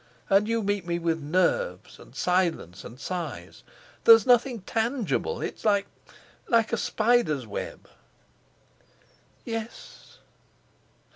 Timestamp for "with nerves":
0.97-1.99